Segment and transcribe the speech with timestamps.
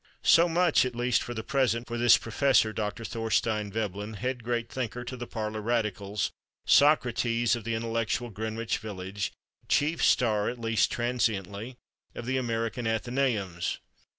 [0.23, 2.73] So much, at least for the present, for this Prof.
[2.73, 3.05] Dr.
[3.05, 6.31] Thorstein Veblen, head Great Thinker to the parlor radicals,
[6.65, 9.31] Socrates of the intellectual Greenwich Village,
[9.69, 11.77] chief star (at least transiently)
[12.15, 13.77] of the American Athenæums.